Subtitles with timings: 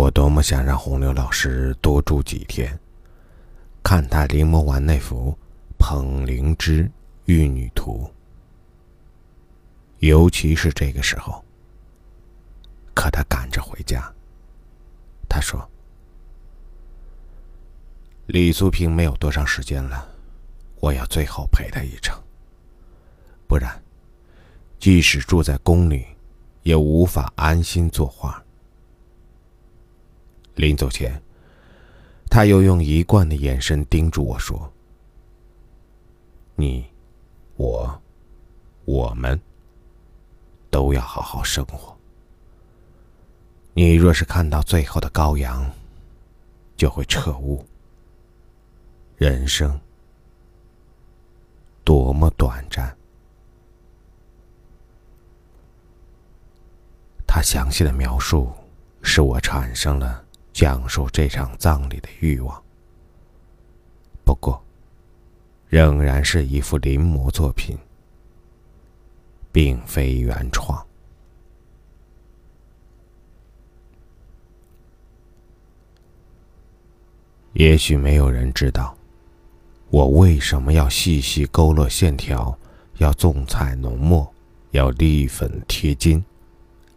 [0.00, 2.80] 我多么想让洪流老师多住几天，
[3.82, 5.30] 看他临摹完那幅
[5.78, 6.90] 《捧灵芝
[7.26, 8.04] 玉女图》，
[9.98, 11.44] 尤其是这个时候。
[12.94, 14.10] 可他赶着回家。
[15.28, 15.70] 他说
[18.26, 20.08] ：“李素萍没有多长时间了，
[20.80, 22.18] 我要最后陪她一程。
[23.46, 23.78] 不然，
[24.78, 26.06] 即使住在宫里，
[26.62, 28.42] 也无法安心作画。”
[30.60, 31.20] 临走前，
[32.28, 34.70] 他又用一贯的眼神叮嘱我说
[36.54, 36.84] ：“你、
[37.56, 37.98] 我、
[38.84, 39.40] 我们
[40.70, 41.96] 都要好好生活。
[43.72, 45.64] 你若是看到最后的羔羊，
[46.76, 47.64] 就会彻悟，
[49.16, 49.80] 人生
[51.84, 52.94] 多么短暂。”
[57.26, 58.52] 他详细的描述，
[59.00, 60.22] 使我产生了。
[60.52, 62.62] 讲述这场葬礼的欲望，
[64.24, 64.62] 不过，
[65.68, 67.78] 仍然是一幅临摹作品，
[69.52, 70.84] 并非原创。
[77.52, 78.96] 也许没有人知道，
[79.88, 82.56] 我为什么要细细勾勒线条，
[82.98, 84.30] 要重彩浓墨，
[84.72, 86.22] 要立粉贴金，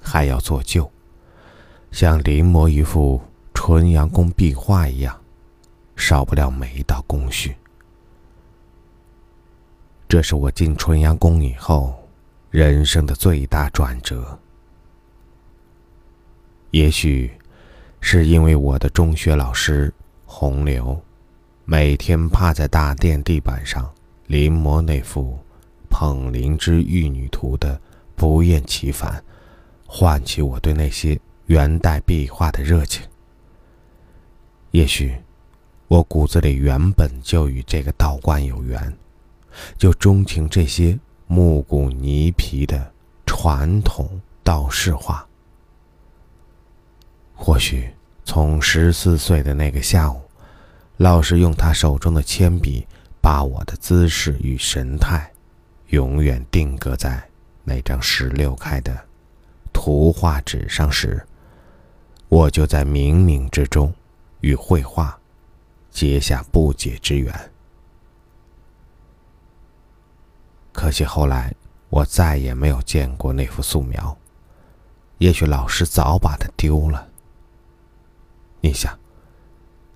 [0.00, 0.90] 还要做旧，
[1.90, 3.20] 像临摹一幅。
[3.68, 5.20] 纯阳宫壁画一样，
[5.96, 7.56] 少不了每一道工序。
[10.06, 11.92] 这是我进纯阳宫以后
[12.52, 14.38] 人生的最大转折。
[16.70, 17.28] 也许
[18.00, 19.92] 是因为我的中学老师
[20.24, 21.02] 洪流，
[21.64, 23.92] 每天趴在大殿地板上
[24.28, 25.32] 临摹那幅
[25.90, 27.80] 《捧灵芝玉女图》的
[28.14, 29.20] 不厌其烦，
[29.88, 33.04] 唤起我对那些元代壁画的热情。
[34.76, 35.16] 也许，
[35.88, 38.94] 我骨子里原本就与这个道观有缘，
[39.78, 42.92] 就钟情这些木骨泥皮的
[43.24, 45.26] 传统道士画。
[47.34, 47.90] 或许
[48.22, 50.20] 从十四岁的那个下午，
[50.98, 52.86] 老师用他手中的铅笔，
[53.22, 55.32] 把我的姿势与神态，
[55.88, 57.26] 永远定格在
[57.64, 58.94] 那张十六开的
[59.72, 61.26] 图画纸上时，
[62.28, 63.90] 我就在冥冥之中。
[64.46, 65.18] 与绘画
[65.90, 67.52] 结下不解之缘。
[70.72, 71.52] 可惜后来
[71.88, 74.16] 我再也没有见过那幅素描，
[75.18, 77.08] 也许老师早把它丢了。
[78.60, 78.96] 你想，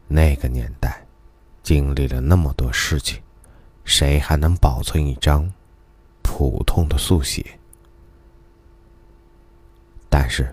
[0.08, 1.06] 那个年代
[1.62, 3.22] 经历了那么多事情，
[3.84, 5.48] 谁还能保存一张
[6.24, 7.56] 普通的速写？
[10.08, 10.52] 但是。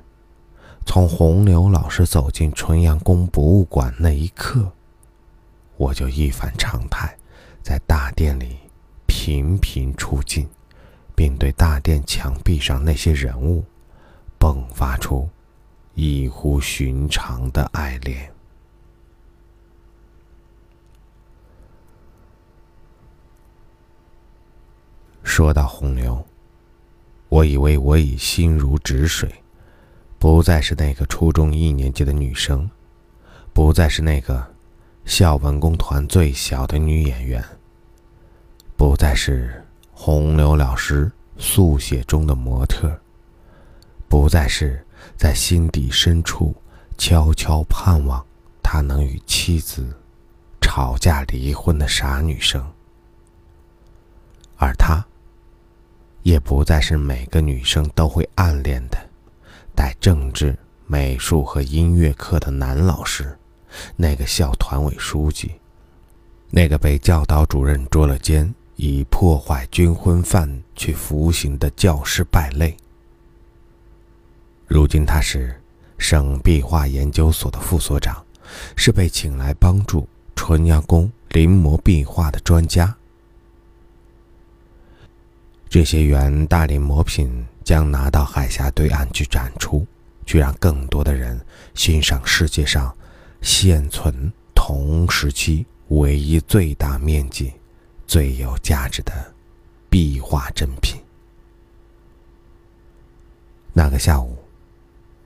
[0.88, 4.72] 从洪流老师走进纯阳宫博物馆那一刻，
[5.76, 7.16] 我就一反常态，
[7.62, 8.58] 在大殿里
[9.06, 10.48] 频频出镜，
[11.14, 13.66] 并对大殿墙壁上那些人物
[14.40, 15.30] 迸发出
[15.94, 18.32] 异乎寻常的爱恋。
[25.22, 26.26] 说到洪流，
[27.28, 29.30] 我以为我已心如止水。
[30.20, 32.70] 不再是那个初中一年级的女生，
[33.54, 34.46] 不再是那个
[35.06, 37.44] 校文工团最小的女演员，
[38.76, 43.00] 不再是洪流老师速写中的模特，
[44.10, 44.84] 不再是
[45.16, 46.56] 在心底深处
[46.98, 48.26] 悄悄盼望
[48.64, 49.96] 他能与妻子
[50.60, 52.66] 吵架离婚的傻女生，
[54.58, 55.06] 而他，
[56.24, 59.07] 也不再是每个女生都会暗恋的。
[59.78, 60.58] 带政治、
[60.88, 63.38] 美术和音乐课的男老师，
[63.96, 65.52] 那个校团委书记，
[66.50, 72.76] 那个被教导主任捉了奸，以破坏军婚犯去服刑的教师败类。
[74.66, 75.62] 如今他是
[76.00, 78.26] 省壁画研究所的副所长，
[78.76, 82.98] 是被请来帮助纯阳宫临摹壁画的专家。
[85.70, 87.46] 这些元大临摹品。
[87.68, 89.86] 将拿到海峡对岸去展出，
[90.26, 91.38] 去让更多的人
[91.76, 92.96] 欣赏世界上
[93.42, 97.52] 现存同时期唯一最大面积、
[98.08, 99.12] 最有价值的
[99.90, 100.98] 壁画珍品。
[103.74, 104.38] 那个下午，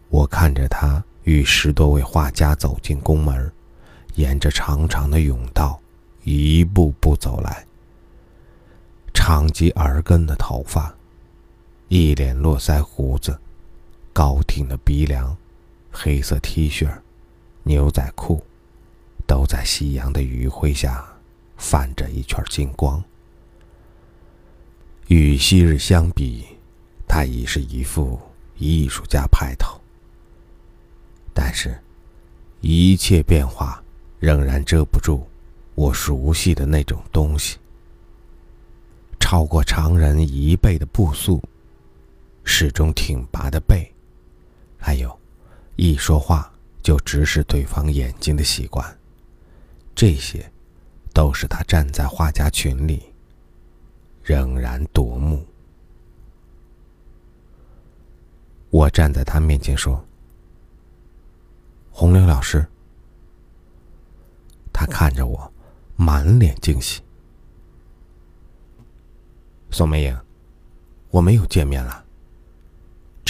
[0.10, 3.52] 我看着他与十多位画家走进宫门，
[4.16, 5.80] 沿着长长的甬道
[6.24, 7.68] 一步步走来，
[9.14, 10.92] 长及耳根的头发。
[11.94, 13.38] 一脸络腮胡子，
[14.14, 15.36] 高挺的鼻梁，
[15.92, 16.90] 黑色 T 恤，
[17.64, 18.42] 牛仔裤，
[19.28, 21.06] 都在夕阳的余晖下
[21.58, 23.04] 泛着一圈金光。
[25.10, 26.46] 与昔日相比，
[27.10, 28.18] 他已是一副
[28.58, 29.78] 艺术家派头。
[31.34, 31.78] 但是，
[32.62, 33.84] 一切变化
[34.18, 35.28] 仍然遮不住
[35.76, 37.58] 我熟悉的那种东西。
[39.20, 41.44] 超过常人一倍的步速，
[42.44, 43.94] 始终挺拔的背，
[44.78, 45.18] 还有，
[45.76, 46.52] 一说话
[46.82, 48.98] 就直视对方眼睛的习惯，
[49.96, 50.52] 这些，
[51.14, 53.14] 都是他站在画家群里，
[54.24, 55.46] 仍然夺目。
[58.70, 60.06] 我站在他面前说
[61.92, 62.66] ：“洪流老师。”
[64.74, 65.54] 他看着我，
[65.96, 67.02] 满脸惊喜。
[69.70, 70.18] 宋美影，
[71.10, 72.01] 我们又见面了。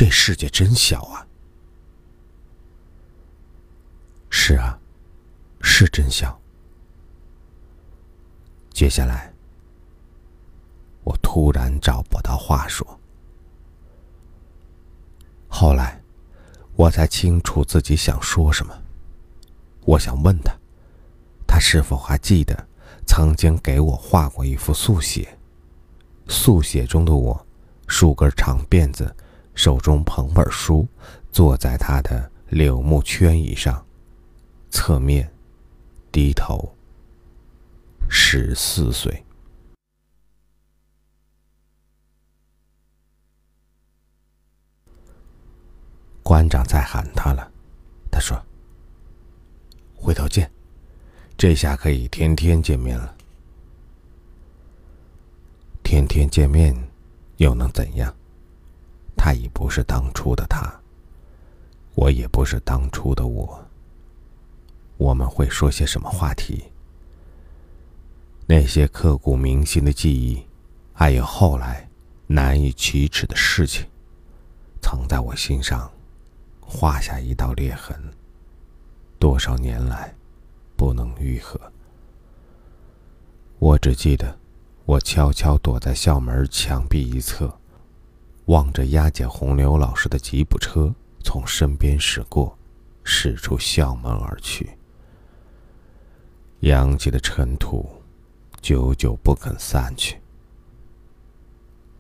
[0.03, 1.27] 这世界真小啊！
[4.31, 4.75] 是啊，
[5.62, 6.42] 是真小。
[8.71, 9.31] 接下来，
[11.03, 13.00] 我突然找不到话说。
[15.48, 16.01] 后来，
[16.75, 18.75] 我才清楚自己想说什么。
[19.86, 20.51] 我想问他，
[21.45, 22.68] 他是否还记得
[23.06, 25.38] 曾经给我画过一幅速写？
[26.27, 27.45] 速写中的我，
[27.88, 29.15] 梳根长辫子，
[29.53, 30.88] 手中捧本书，
[31.31, 33.86] 坐在他的柳木圈椅上，
[34.69, 35.31] 侧面，
[36.12, 36.75] 低头。
[38.09, 39.24] 十四岁。
[46.24, 47.51] 馆长在喊他了，
[48.09, 48.42] 他说
[49.95, 50.50] ：“回头见，
[51.38, 53.15] 这下可以天天见面了。”
[55.83, 56.74] 天天见面，
[57.38, 58.15] 又能怎样？
[59.23, 60.68] 他已不是当初的他，
[61.94, 63.63] 我也不是当初的我。
[64.97, 66.63] 我们会说些什么话题？
[68.47, 70.44] 那些刻骨铭心的记忆，
[70.91, 71.88] 还有后来
[72.25, 73.85] 难以启齿的事情，
[74.81, 75.88] 曾在我心上
[76.59, 77.95] 画下一道裂痕。
[79.19, 80.15] 多少年来，
[80.75, 81.62] 不能愈合。
[83.59, 84.35] 我只记得。
[84.85, 87.56] 我悄悄躲在校门墙壁一侧，
[88.45, 90.93] 望着押解洪流老师的吉普车
[91.23, 92.57] 从身边驶过，
[93.03, 94.69] 驶出校门而去。
[96.61, 97.89] 扬起的尘土，
[98.61, 100.19] 久久不肯散去。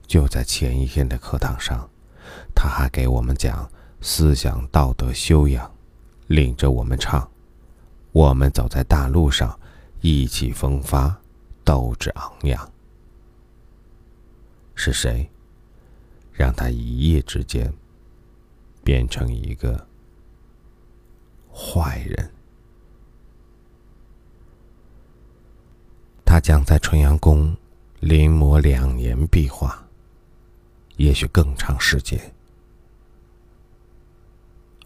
[0.05, 1.89] 就在前一天的课堂上，
[2.53, 3.69] 他还给我们讲
[4.01, 5.71] 思想道德修养，
[6.27, 7.29] 领着我们唱
[8.11, 9.57] ：“我们走在大路上，
[10.01, 11.17] 意气风发。”
[11.63, 12.71] 斗志昂扬，
[14.73, 15.29] 是谁
[16.41, 17.71] 让他一夜之间
[18.83, 19.87] 变成一个
[21.53, 22.31] 坏人？
[26.25, 27.55] 他将在纯阳宫
[27.99, 29.87] 临摹两年壁画，
[30.97, 32.19] 也许更长时间。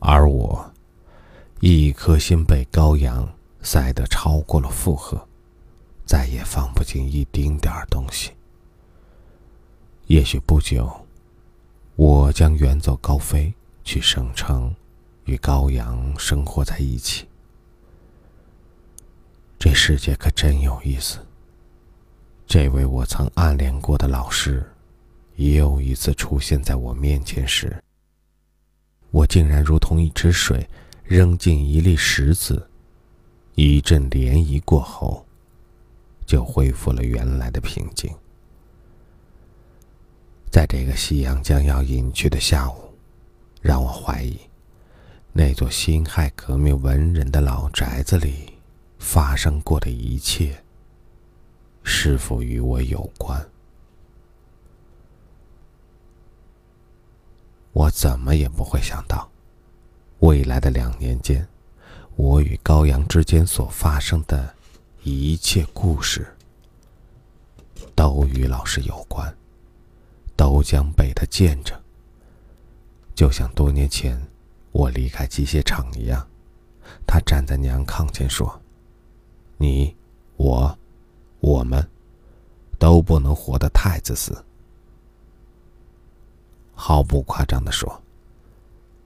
[0.02, 0.74] 而我，
[1.62, 5.25] 一颗心被高阳塞得超过了负荷。
[6.06, 8.34] 再也放不进一丁点儿东西。
[10.07, 11.05] 也许不久，
[11.95, 13.53] 我将远走高飞，
[13.83, 14.75] 去省城，
[15.25, 17.25] 与高阳生活在一起。
[19.57, 21.19] 这世界可真有意思。
[22.45, 24.69] 这位我曾暗恋过的老师，
[25.37, 27.81] 又一次出现在我面前时，
[29.11, 30.68] 我竟然如同一池水
[31.04, 32.69] 扔进一粒石子，
[33.56, 35.25] 一阵涟漪过后。
[36.28, 38.11] 就恢复了原来的平静。
[40.56, 42.76] 在这个夕阳将要隐去的下午，
[43.62, 44.40] 让我怀疑，
[45.33, 48.54] 那座辛亥革命文人的老宅子里
[48.97, 50.64] 发生过的一切，
[51.83, 53.45] 是否与我有关？
[57.74, 59.30] 我怎么也不会想到，
[60.19, 61.45] 未来的两年间，
[62.16, 64.56] 我与高阳之间所发生的。
[65.04, 66.26] 一切故事
[67.94, 69.35] 都与老师有关，
[70.35, 71.80] 都将被他见证。
[73.13, 74.19] 就像多年前
[74.71, 76.27] 我离开机械厂一样，
[77.07, 78.61] 他站在娘炕前说
[79.57, 79.95] ：“你、
[80.35, 80.77] 我、
[81.39, 81.89] 我们，
[82.77, 84.44] 都不能活得太自私。”
[86.75, 88.04] 毫不夸张的说，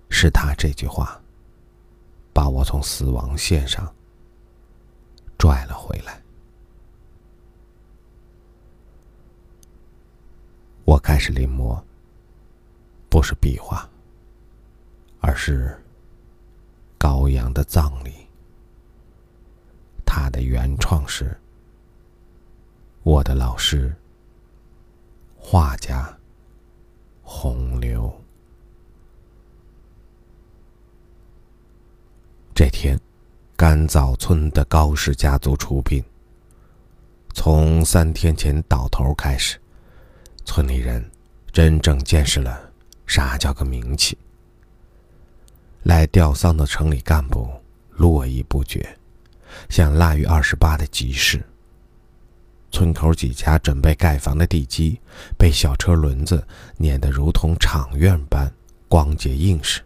[0.09, 1.21] 是他这句话，
[2.33, 3.93] 把我从死亡线上。
[5.37, 6.21] 拽了回来。
[10.89, 11.79] 我开始临摹，
[13.09, 13.87] 不是壁画，
[15.19, 15.79] 而是
[16.97, 18.11] 高阳的葬礼。
[20.03, 21.39] 他的原创是
[23.03, 23.95] 我的老师，
[25.37, 26.11] 画家
[27.21, 28.11] 洪流。
[32.55, 32.99] 这天，
[33.55, 36.03] 甘枣村的高氏家族出殡。
[37.35, 39.61] 从三天前倒头开始，
[40.51, 41.07] 村里人
[41.51, 42.59] 真正见识了
[43.05, 44.17] 啥叫个名气。
[45.83, 47.47] 来吊丧的城里干部
[47.91, 48.97] 络绎不绝，
[49.69, 51.39] 像腊月二十八的集市。
[52.71, 54.99] 村口几家准备盖房的地基，
[55.37, 56.43] 被小车轮子
[56.77, 58.51] 碾得如同场院般
[58.87, 59.81] 光洁硬实。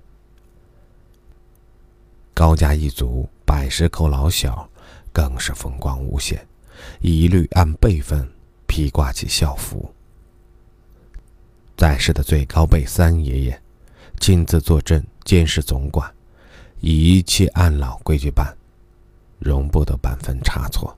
[2.33, 4.69] 高家一族百十口老小，
[5.11, 6.47] 更是风光无限，
[7.01, 8.25] 一律按辈分
[8.65, 9.93] 披挂起校服。
[11.75, 13.61] 在世的最高辈三爷爷
[14.19, 16.13] 亲自坐镇，监视总管，
[16.79, 18.55] 一切按老规矩办，
[19.39, 20.95] 容不得半分差错。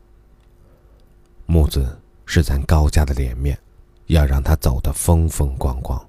[1.46, 3.58] 木子是咱高家的脸面，
[4.08, 6.00] 要让他走得风风光光，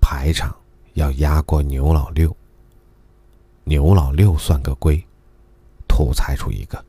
[0.00, 0.54] 排场
[0.94, 2.34] 要压过牛老六。
[3.64, 5.04] 牛老六算个龟，
[5.86, 6.82] 土财出一个，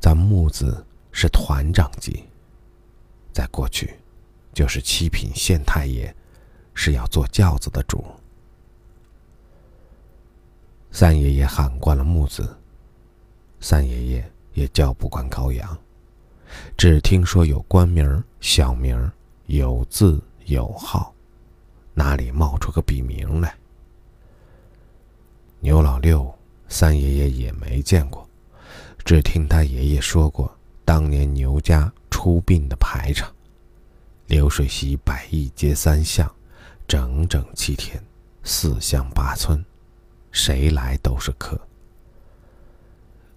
[0.00, 2.24] 咱木子是团长级。
[3.32, 3.94] 在过去，
[4.52, 6.12] 就是七品县太爷，
[6.80, 8.04] 是要坐轿子的主。
[10.92, 12.56] 三爷爷喊惯了木子，
[13.58, 15.76] 三爷爷也叫不惯高阳，
[16.76, 19.10] 只听说有官名、小名，
[19.46, 21.12] 有字有号，
[21.94, 23.52] 哪里冒出个笔名来？
[25.58, 26.32] 牛老六，
[26.68, 28.24] 三爷爷也没见过，
[29.04, 33.28] 只听他爷爷说过，当年牛家出殡的排场，
[34.28, 36.32] 流水席百亿街三巷，
[36.88, 38.02] 整整七天，
[38.42, 39.62] 四乡八村，
[40.32, 41.60] 谁来都是客。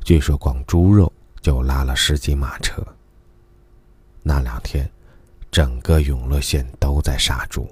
[0.06, 2.82] 据说光猪肉就拉了十几马车。
[4.24, 4.90] 那两天，
[5.52, 7.70] 整个永乐县都在杀猪，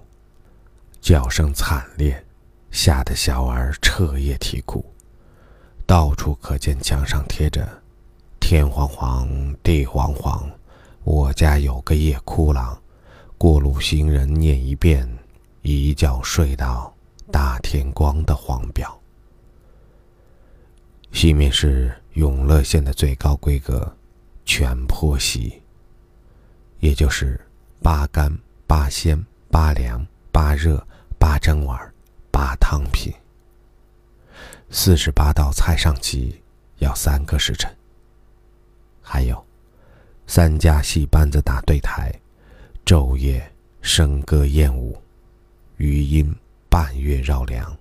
[0.99, 2.23] 叫声惨烈。
[2.71, 4.85] 吓得小儿彻夜啼哭，
[5.87, 7.67] 到处可见墙上贴着
[8.39, 9.27] “天黄黄，
[9.63, 10.47] 地黄黄，
[11.03, 12.79] 我家有个夜哭郎，
[13.39, 15.09] 过路行人念一遍，
[15.61, 16.93] 一觉睡到
[17.31, 18.99] 大天光”的黄表。
[21.11, 23.95] 西面是永乐县的最高规格
[24.45, 25.61] 全坡席，
[26.79, 27.39] 也就是
[27.81, 28.35] 八干、
[28.67, 30.85] 八鲜、八凉、八热、
[31.17, 31.77] 八蒸碗。
[32.31, 33.11] 八汤品，
[34.69, 36.41] 四十八道菜上齐，
[36.77, 37.69] 要三个时辰。
[39.01, 39.45] 还有
[40.25, 42.13] 三家戏班子打对台，
[42.85, 43.51] 昼夜
[43.81, 44.95] 笙歌燕舞，
[45.79, 46.35] 余音
[46.67, 47.77] 半月绕梁。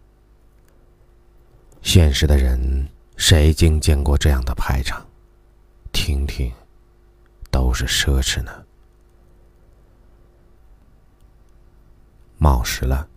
[1.82, 5.04] 现实的人谁经见过这样的排场？
[5.92, 6.52] 听听，
[7.50, 8.52] 都是奢侈呢。
[12.36, 13.08] 卯时了。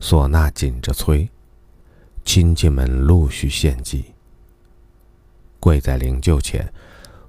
[0.00, 1.30] 唢呐紧着催，
[2.24, 4.12] 亲戚们陆续献祭。
[5.60, 6.72] 跪在灵柩前，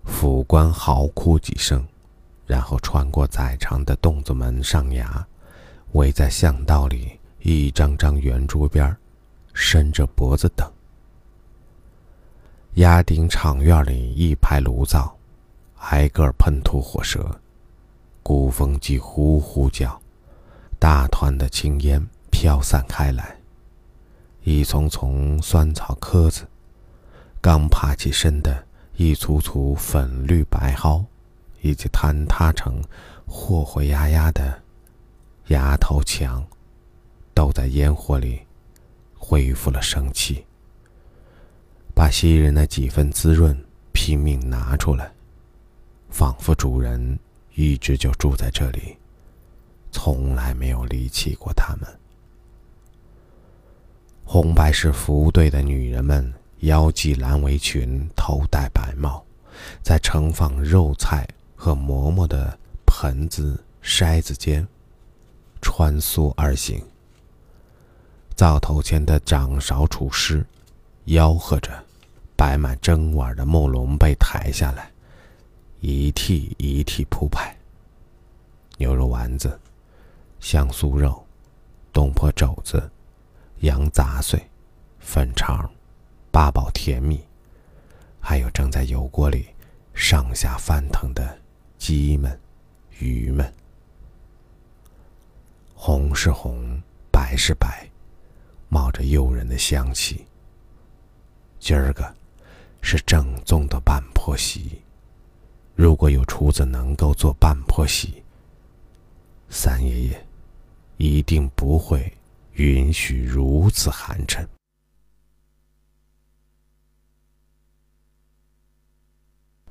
[0.06, 1.86] 府官嚎哭几声，
[2.48, 5.24] 然后穿过窄长的洞子门上衙，
[5.94, 8.96] 围在巷道里一张张圆桌边，
[9.54, 10.72] 伸着脖子等。
[12.76, 15.18] 压顶场院里一排炉灶，
[15.78, 17.40] 挨个喷吐火舌，
[18.24, 20.02] 鼓风机呼呼叫，
[20.80, 22.06] 大团的青烟。
[22.34, 23.38] 飘散开来，
[24.44, 26.48] 一丛丛酸草棵子，
[27.40, 31.06] 刚爬起身的一簇簇粉绿白蒿，
[31.62, 32.82] 以及坍塌成
[33.28, 34.60] 霍霍压压的
[35.52, 36.46] 崖头墙，
[37.34, 38.40] 都在烟火里
[39.18, 40.46] 恢复了生气，
[41.94, 43.58] 把昔日那几分滋润
[43.92, 45.12] 拼命拿出来，
[46.10, 47.20] 仿佛主人
[47.54, 48.96] 一直就住在这里，
[49.92, 52.00] 从来没有离弃过他们。
[54.24, 59.22] 红白式服务队的女人们腰系蓝围裙，头戴白帽，
[59.84, 61.28] 在盛放肉菜
[61.58, 64.66] 和馍馍的盆子、筛子间
[65.62, 66.84] 穿梭而行。
[68.36, 70.46] 灶头前的掌勺厨师
[71.06, 71.72] 吆喝着，
[72.36, 74.92] 摆满蒸碗的木笼被抬下来，
[75.80, 77.56] 一屉一屉铺排。
[78.78, 79.60] 牛肉丸子、
[80.40, 81.26] 香酥肉、
[81.94, 82.90] 东坡肘子。
[83.62, 84.44] 羊杂碎、
[84.98, 85.70] 粉肠、
[86.32, 87.24] 八宝甜米，
[88.20, 89.46] 还有正在油锅里
[89.94, 91.38] 上下翻腾的
[91.78, 92.40] 鸡们、
[92.98, 93.54] 鱼们。
[95.84, 96.80] 红是红，
[97.12, 97.90] 白是白，
[98.70, 100.24] 冒着诱人的香气。
[101.60, 102.16] 今儿个，
[102.84, 104.80] 是正宗的半坡席。
[105.74, 108.24] 如果有厨子能够做半坡席，
[109.50, 110.28] 三爷爷
[110.98, 112.16] 一定不会
[112.54, 114.46] 允许如此寒碜。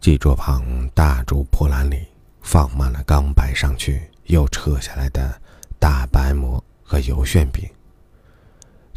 [0.00, 2.04] 祭桌旁大竹破烂里
[2.40, 5.40] 放满了刚摆上去又撤下来的
[5.80, 7.68] 大白馍和油旋饼。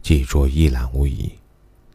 [0.04, 1.34] 祭桌一览无遗，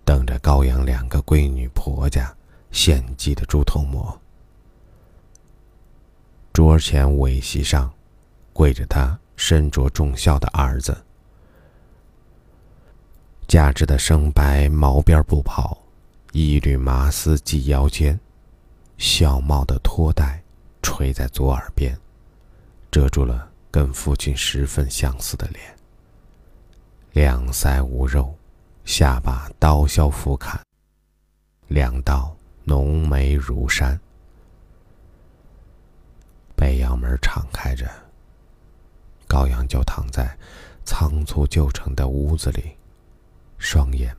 [0.05, 2.35] 等着高阳两个闺女婆家
[2.73, 4.19] 献祭的猪头馍。
[6.53, 7.93] 桌前尾席上，
[8.53, 11.05] 跪着他身着重孝的儿子，
[13.47, 15.79] 价值的生白毛边布袍，
[16.33, 18.19] 一缕麻丝系腰间。
[18.97, 20.43] 孝帽的托带
[20.83, 21.97] 垂在左耳边，
[22.91, 25.77] 遮住了跟父亲十分相似的脸。
[27.13, 28.37] 两腮无肉，
[28.85, 30.61] 下巴刀削斧砍，
[31.67, 33.99] 两道浓眉如山。
[36.55, 37.89] 北阳门敞开着，
[39.27, 40.37] 高阳就躺在
[40.85, 42.77] 仓促就成的屋子里，
[43.59, 44.17] 双眼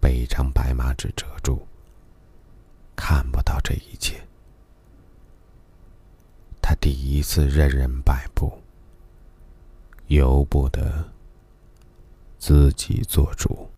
[0.00, 1.66] 被一张白马纸遮住。
[2.96, 4.20] 看不到这一切，
[6.62, 8.58] 他第一次任人摆布，
[10.08, 11.04] 由不得
[12.38, 13.75] 自己做主。